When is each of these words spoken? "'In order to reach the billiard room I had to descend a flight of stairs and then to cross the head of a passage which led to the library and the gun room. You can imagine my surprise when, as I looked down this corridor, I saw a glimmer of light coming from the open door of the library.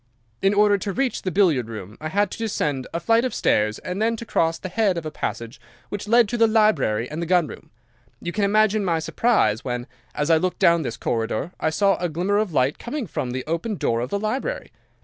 "'In 0.41 0.55
order 0.55 0.79
to 0.79 0.93
reach 0.93 1.21
the 1.21 1.29
billiard 1.29 1.69
room 1.69 1.95
I 2.01 2.07
had 2.09 2.31
to 2.31 2.37
descend 2.39 2.87
a 2.91 2.99
flight 2.99 3.23
of 3.23 3.35
stairs 3.35 3.77
and 3.77 4.01
then 4.01 4.15
to 4.15 4.25
cross 4.25 4.57
the 4.57 4.67
head 4.67 4.97
of 4.97 5.05
a 5.05 5.11
passage 5.11 5.61
which 5.89 6.07
led 6.07 6.27
to 6.29 6.39
the 6.39 6.47
library 6.47 7.07
and 7.07 7.21
the 7.21 7.27
gun 7.27 7.45
room. 7.45 7.69
You 8.19 8.31
can 8.31 8.43
imagine 8.43 8.83
my 8.83 8.97
surprise 8.97 9.63
when, 9.63 9.85
as 10.15 10.31
I 10.31 10.37
looked 10.37 10.57
down 10.57 10.81
this 10.81 10.97
corridor, 10.97 11.51
I 11.59 11.69
saw 11.69 11.97
a 11.97 12.09
glimmer 12.09 12.39
of 12.39 12.51
light 12.51 12.79
coming 12.79 13.05
from 13.05 13.29
the 13.29 13.45
open 13.45 13.75
door 13.75 13.99
of 13.99 14.09
the 14.09 14.17
library. 14.17 14.71